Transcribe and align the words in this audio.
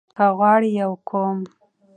که 0.17 0.25
غواړئ 0.37 0.71
يو 0.81 0.91
قوم 1.09 1.39